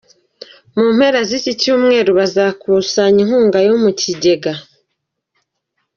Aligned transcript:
U 0.77 0.77
Mu 0.83 0.87
mpera 0.97 1.19
z’icyumweru 1.29 2.11
bazakuzanya 2.19 3.19
inkunga 3.25 3.57
yo 3.67 3.73
mu 3.81 3.89
kigega 3.99 4.53